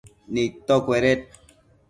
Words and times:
nidtocueded 0.33 1.21